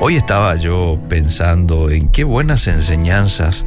[0.00, 3.64] Hoy estaba yo pensando en qué buenas enseñanzas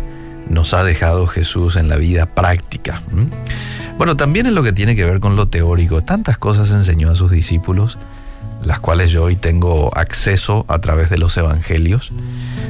[0.48, 3.02] nos ha dejado Jesús en la vida práctica.
[3.98, 7.18] Bueno, también en lo que tiene que ver con lo teórico, tantas cosas enseñó a
[7.18, 7.98] sus discípulos,
[8.64, 12.14] las cuales yo hoy tengo acceso a través de los evangelios,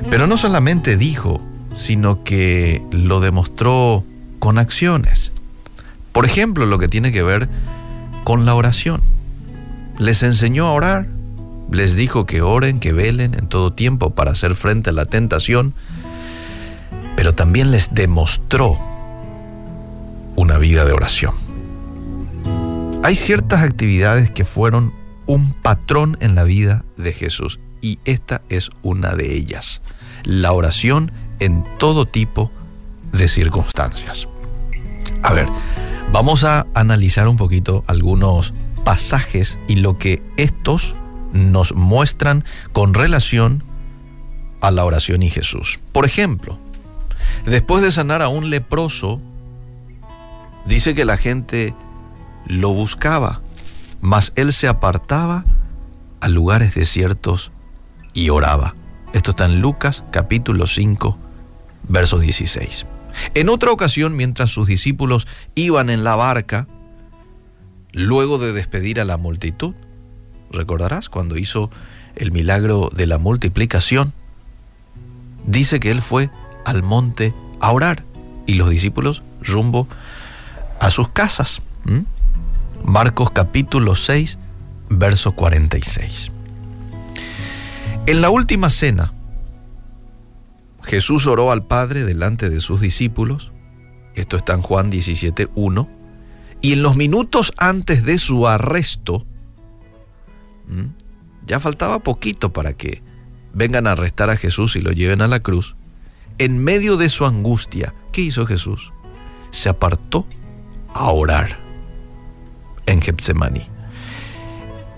[0.10, 1.40] pero no solamente dijo,
[1.76, 4.04] sino que lo demostró
[4.40, 5.34] con acciones.
[6.12, 7.48] Por ejemplo, lo que tiene que ver
[8.24, 9.02] con la oración.
[10.00, 11.06] Les enseñó a orar,
[11.72, 15.74] les dijo que oren, que velen en todo tiempo para hacer frente a la tentación,
[17.16, 18.78] pero también les demostró
[20.36, 21.34] una vida de oración.
[23.04, 24.94] Hay ciertas actividades que fueron
[25.26, 29.82] un patrón en la vida de Jesús y esta es una de ellas,
[30.24, 32.52] la oración en todo tipo
[33.12, 34.28] de circunstancias.
[35.24, 35.48] A ver,
[36.12, 38.54] vamos a analizar un poquito algunos
[38.84, 40.96] pasajes y lo que estos
[41.34, 43.64] nos muestran con relación
[44.62, 45.80] a la oración y Jesús.
[45.92, 46.58] Por ejemplo,
[47.46, 49.22] después de sanar a un leproso,
[50.66, 51.74] dice que la gente
[52.46, 53.42] lo buscaba,
[54.02, 55.46] mas él se apartaba
[56.20, 57.52] a lugares desiertos
[58.14, 58.76] y oraba.
[59.14, 61.18] Esto está en Lucas capítulo 5,
[61.90, 62.86] verso 16.
[63.34, 66.68] En otra ocasión, mientras sus discípulos iban en la barca,
[67.92, 69.74] luego de despedir a la multitud,
[70.52, 71.70] recordarás cuando hizo
[72.16, 74.14] el milagro de la multiplicación,
[75.46, 76.30] dice que él fue
[76.66, 78.04] al monte a orar
[78.46, 79.88] y los discípulos rumbo
[80.80, 81.62] a sus casas.
[82.84, 84.38] Marcos capítulo 6,
[84.90, 86.32] verso 46.
[88.08, 89.14] En la última cena,
[90.84, 93.52] Jesús oró al Padre delante de sus discípulos,
[94.16, 95.90] esto está en Juan 17, 1,
[96.62, 99.26] y en los minutos antes de su arresto,
[101.46, 103.02] ya faltaba poquito para que
[103.54, 105.76] vengan a arrestar a Jesús y lo lleven a la cruz,
[106.38, 108.92] en medio de su angustia, ¿qué hizo Jesús?
[109.52, 110.26] Se apartó
[110.94, 111.58] a orar
[112.86, 113.68] en Getsemaní.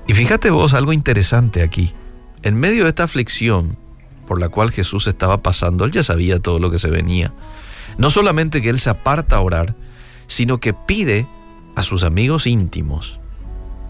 [0.08, 1.94] Y fíjate vos algo interesante aquí.
[2.44, 3.78] En medio de esta aflicción
[4.28, 7.34] por la cual Jesús estaba pasando, él ya sabía todo lo que se venía.
[7.98, 9.76] No solamente que él se aparta a orar,
[10.28, 11.28] sino que pide
[11.76, 13.20] a sus amigos íntimos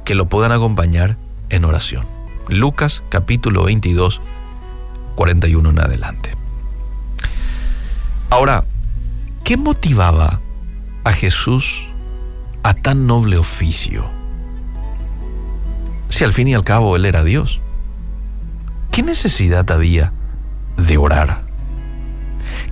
[0.06, 1.18] que lo puedan acompañar
[1.54, 2.06] en oración.
[2.48, 4.22] Lucas capítulo 22,
[5.16, 6.32] 41 en adelante.
[8.30, 8.66] Ahora,
[9.44, 10.42] ¿qué motivaba
[11.04, 11.86] a Jesús
[12.64, 14.10] a tan noble oficio?
[16.10, 17.60] Si al fin y al cabo Él era Dios,
[18.92, 20.12] ¿qué necesidad había
[20.78, 21.44] de orar?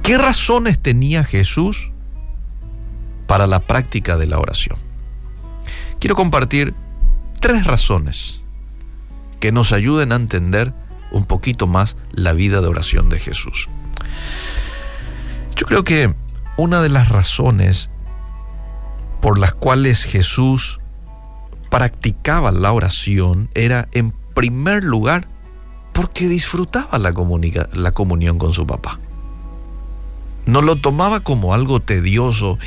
[0.02, 1.92] ¿Qué razones tenía Jesús
[3.28, 4.80] para la práctica de la oración?
[6.00, 6.74] Quiero compartir
[7.40, 8.41] tres razones
[9.42, 10.74] que nos ayuden a entender
[11.12, 13.68] un poquito más la vida de oración de Jesús.
[15.58, 16.14] Yo creo que
[16.56, 17.90] una de las razones
[19.20, 20.80] por las cuales Jesús
[21.70, 25.28] practicaba la oración era, en primer lugar,
[25.94, 29.00] porque disfrutaba la, comunión con su papá.
[30.46, 32.58] No lo tomaba como algo tedioso,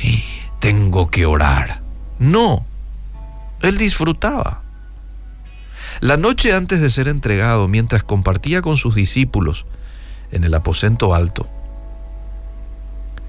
[0.59, 1.81] tengo que orar.
[2.19, 2.65] No,
[3.61, 4.64] él disfrutaba.
[6.01, 9.65] La noche antes de ser entregado, mientras compartía con sus discípulos
[10.31, 11.49] en el aposento alto,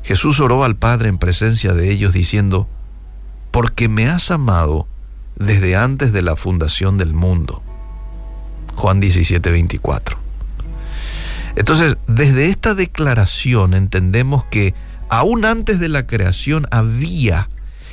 [0.03, 2.69] Jesús oró al Padre en presencia de ellos diciendo,
[3.51, 4.87] porque me has amado
[5.37, 7.63] desde antes de la fundación del mundo.
[8.75, 10.19] Juan 17, 24.
[11.57, 14.75] Entonces, desde esta declaración entendemos que
[15.09, 17.49] aún antes de la creación había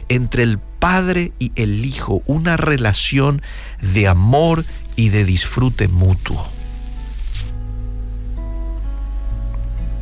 [0.09, 3.41] entre el Padre y el Hijo una relación
[3.79, 4.65] de amor
[4.97, 6.45] y de disfrute mutuo.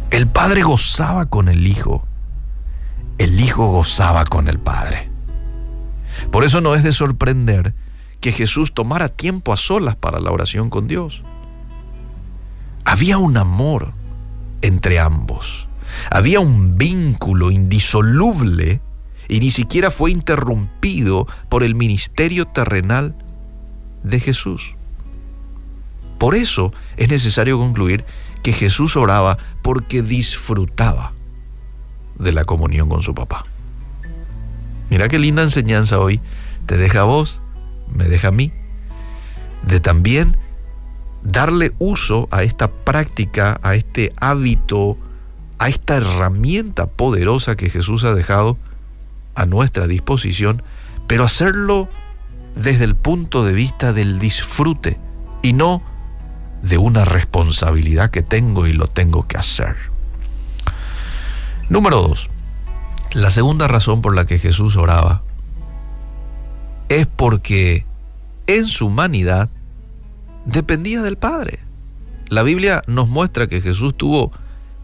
[0.10, 2.04] El Padre gozaba con el Hijo,
[3.20, 5.08] el Hijo gozaba con el Padre.
[6.32, 7.76] Por eso no es de sorprender
[8.20, 11.22] que Jesús tomara tiempo a solas para la oración con Dios.
[12.86, 13.94] Había un amor
[14.64, 15.68] entre ambos.
[16.10, 18.82] Había un vínculo indisoluble
[19.32, 23.16] y ni siquiera fue interrumpido por el ministerio terrenal
[24.04, 24.76] de Jesús.
[26.18, 28.04] Por eso es necesario concluir
[28.44, 31.14] que Jesús oraba porque disfrutaba
[32.20, 33.46] de la comunión con su papá.
[34.90, 36.20] Mira qué linda enseñanza hoy
[36.66, 37.40] te deja a vos,
[37.88, 38.52] me deja a mí,
[39.66, 40.36] de también
[41.24, 44.98] darle uso a esta práctica, a este hábito,
[45.58, 48.58] a esta herramienta poderosa que Jesús ha dejado
[49.36, 50.64] a nuestra disposición,
[51.08, 51.90] pero hacerlo
[52.56, 55.00] desde el punto de vista del disfrute
[55.42, 55.82] y no
[56.62, 59.76] de una responsabilidad que tengo y lo tengo que hacer.
[61.70, 62.30] Número dos,
[63.14, 65.24] la segunda razón por la que Jesús oraba
[66.90, 67.86] es porque
[68.48, 69.50] en su humanidad
[70.46, 71.60] dependía del Padre.
[72.28, 74.32] La Biblia nos muestra que Jesús tuvo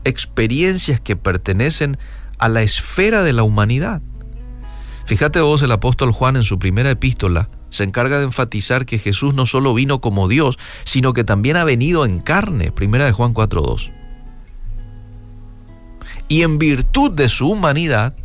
[0.03, 1.97] experiencias que pertenecen
[2.39, 4.01] a la esfera de la humanidad.
[5.07, 9.33] Fíjate vos, el apóstol Juan en su primera epístola se encarga de enfatizar que Jesús
[9.33, 13.33] no solo vino como Dios, sino que también ha venido en carne, primera de Juan
[13.33, 13.93] 4.2.
[16.27, 18.17] Y en virtud de su humanidad,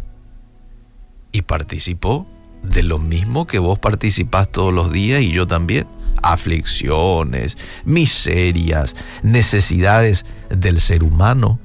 [1.31, 2.27] y participó
[2.65, 5.87] de lo mismo que vos participás todos los días y yo también.
[6.21, 11.61] Aflicciones, miserias, necesidades del ser humano.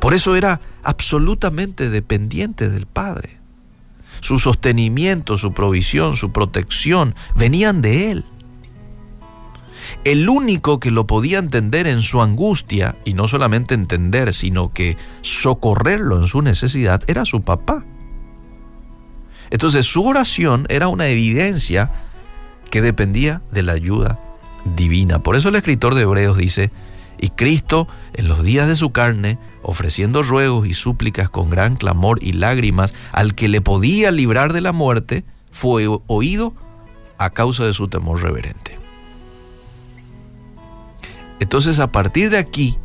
[0.00, 3.43] Por eso era absolutamente dependiente del Padre.
[4.24, 8.24] Su sostenimiento, su provisión, su protección venían de Él.
[10.04, 14.96] El único que lo podía entender en su angustia, y no solamente entender, sino que
[15.20, 17.84] socorrerlo en su necesidad, era su papá.
[19.50, 21.90] Entonces su oración era una evidencia
[22.70, 24.18] que dependía de la ayuda
[24.74, 25.18] divina.
[25.18, 26.70] Por eso el escritor de Hebreos dice,
[27.18, 32.22] y Cristo en los días de su carne, ofreciendo ruegos y súplicas con gran clamor
[32.22, 36.54] y lágrimas al que le podía librar de la muerte, fue oído
[37.18, 38.78] a causa de su temor reverente.
[41.40, 42.78] Entonces a partir de aquí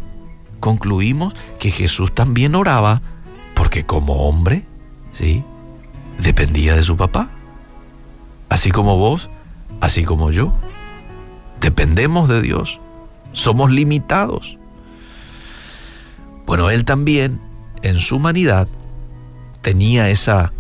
[0.60, 3.02] concluimos que Jesús también oraba
[3.54, 4.64] porque como hombre,
[5.14, 5.44] ¿sí?
[6.20, 7.30] dependía de su papá.
[8.50, 9.30] Así como vos,
[9.82, 10.54] así como yo.
[11.62, 12.80] Dependemos de Dios.
[13.34, 14.58] Somos limitados.
[16.46, 17.40] Bueno, él también,
[17.84, 18.68] en su humanidad,
[19.62, 20.52] tenía esa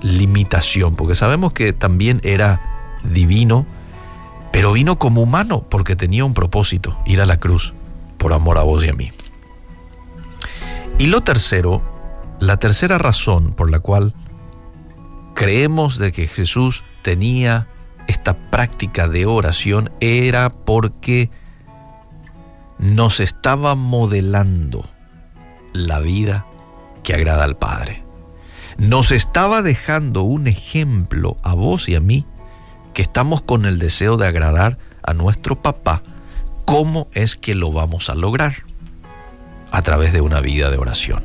[0.00, 2.60] limitación, porque sabemos que también era
[3.02, 3.66] divino,
[4.52, 7.74] pero vino como humano porque tenía un propósito, ir a la cruz,
[8.16, 9.12] por amor a vos y a mí.
[10.98, 11.82] Y lo tercero,
[12.40, 14.14] la tercera razón por la cual
[15.34, 17.68] creemos de que Jesús tenía
[18.08, 21.30] esta práctica de oración era porque
[22.78, 24.88] nos estaba modelando
[25.72, 26.46] la vida
[27.02, 28.02] que agrada al Padre.
[28.78, 32.24] Nos estaba dejando un ejemplo a vos y a mí
[32.94, 36.02] que estamos con el deseo de agradar a nuestro papá.
[36.64, 38.62] ¿Cómo es que lo vamos a lograr?
[39.70, 41.24] A través de una vida de oración.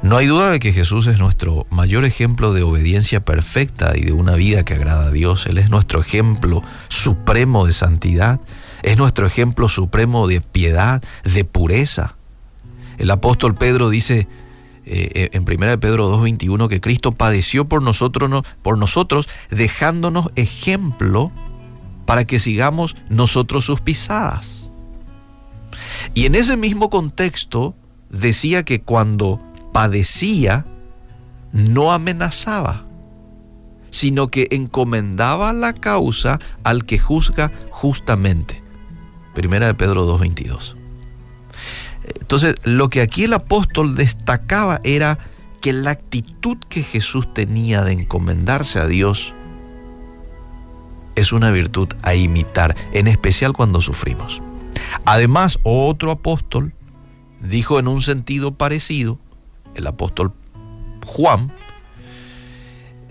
[0.00, 4.12] No hay duda de que Jesús es nuestro mayor ejemplo de obediencia perfecta y de
[4.12, 5.46] una vida que agrada a Dios.
[5.46, 8.40] Él es nuestro ejemplo supremo de santidad,
[8.82, 12.16] es nuestro ejemplo supremo de piedad, de pureza.
[12.98, 14.28] El apóstol Pedro dice
[14.84, 21.30] eh, en 1 Pedro 2.21 que Cristo padeció por nosotros, dejándonos ejemplo
[22.06, 24.70] para que sigamos nosotros sus pisadas.
[26.14, 27.76] Y en ese mismo contexto
[28.08, 29.40] decía que cuando
[29.72, 30.64] padecía,
[31.52, 32.84] no amenazaba,
[33.90, 38.62] sino que encomendaba la causa al que juzga justamente.
[39.38, 40.74] Primera de Pedro 2.22.
[42.20, 45.20] Entonces, lo que aquí el apóstol destacaba era
[45.60, 49.32] que la actitud que Jesús tenía de encomendarse a Dios
[51.14, 54.42] es una virtud a imitar, en especial cuando sufrimos.
[55.04, 56.72] Además, otro apóstol
[57.40, 59.20] dijo en un sentido parecido,
[59.76, 60.32] el apóstol
[61.06, 61.52] Juan,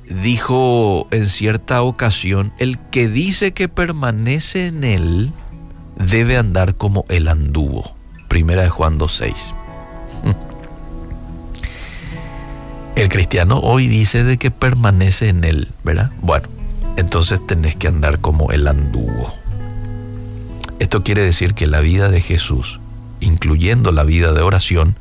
[0.09, 5.31] dijo en cierta ocasión, el que dice que permanece en él
[5.99, 7.95] debe andar como él anduvo.
[8.27, 9.53] Primera de Juan 2.6.
[12.95, 16.11] El cristiano hoy dice de que permanece en él, ¿verdad?
[16.21, 16.47] Bueno,
[16.95, 19.31] entonces tenés que andar como él anduvo.
[20.79, 22.79] Esto quiere decir que la vida de Jesús,
[23.19, 24.95] incluyendo la vida de oración,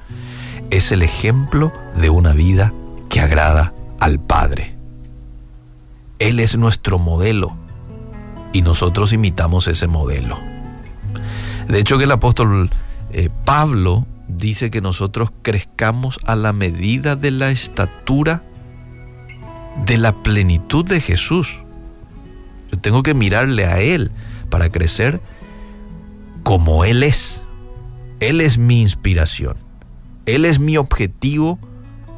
[0.70, 2.72] es el ejemplo de una vida
[3.08, 4.74] que agrada al Padre.
[6.18, 7.56] Él es nuestro modelo
[8.52, 10.38] y nosotros imitamos ese modelo.
[11.68, 12.70] De hecho que el apóstol
[13.12, 18.42] eh, Pablo dice que nosotros crezcamos a la medida de la estatura
[19.84, 21.58] de la plenitud de Jesús.
[22.72, 24.10] Yo tengo que mirarle a Él
[24.50, 25.20] para crecer
[26.42, 27.44] como Él es.
[28.20, 29.56] Él es mi inspiración.
[30.24, 31.58] Él es mi objetivo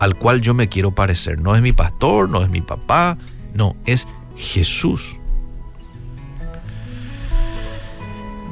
[0.01, 1.41] al cual yo me quiero parecer.
[1.41, 3.19] No es mi pastor, no es mi papá,
[3.55, 5.18] no, es Jesús.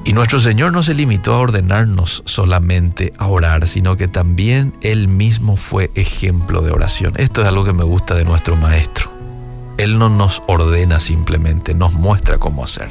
[0.06, 5.08] Y nuestro Señor no se limitó a ordenarnos solamente a orar, sino que también Él
[5.08, 7.14] mismo fue ejemplo de oración.
[7.16, 9.10] Esto es algo que me gusta de nuestro Maestro.
[9.78, 12.88] Él no nos ordena simplemente, nos muestra cómo hacer.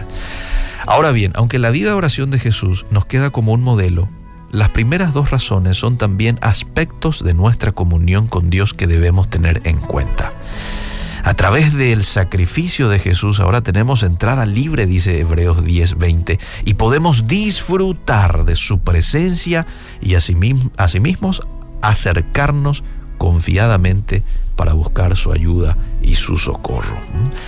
[0.86, 4.10] Ahora bien, aunque la vida de oración de Jesús nos queda como un modelo,
[4.52, 9.62] las primeras dos razones son también aspectos de nuestra comunión con Dios que debemos tener
[9.64, 10.34] en cuenta.
[11.26, 17.26] A través del sacrificio de Jesús ahora tenemos entrada libre, dice Hebreos 10:20, y podemos
[17.26, 19.66] disfrutar de su presencia
[20.02, 21.32] y asimismo
[21.82, 22.84] acercarnos
[23.18, 24.22] confiadamente
[24.56, 26.96] para buscar su ayuda y su socorro.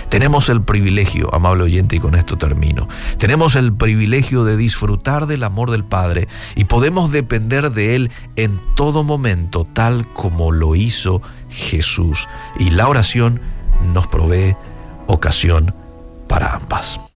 [0.08, 5.44] Tenemos el privilegio, amable oyente, y con esto termino, tenemos el privilegio de disfrutar del
[5.44, 11.22] amor del Padre y podemos depender de Él en todo momento, tal como lo hizo
[11.48, 12.26] Jesús.
[12.58, 13.40] Y la oración
[13.92, 14.56] nos provee
[15.06, 15.74] ocasión
[16.28, 17.00] para ambas.